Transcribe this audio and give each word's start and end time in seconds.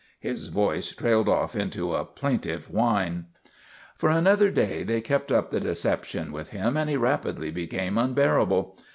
His 0.19 0.47
voice 0.47 0.95
trailed 0.95 1.29
off 1.29 1.55
into 1.55 1.93
a 1.93 2.03
plaintive 2.05 2.71
whine. 2.71 3.25
For 3.95 4.09
another 4.09 4.49
day 4.49 4.81
they 4.81 4.99
kept 4.99 5.31
up 5.31 5.51
the 5.51 5.59
deception 5.59 6.31
with 6.31 6.49
him 6.49 6.75
and 6.75 6.89
he 6.89 6.97
rapidly 6.97 7.51
became 7.51 7.99
unbearable. 7.99 8.79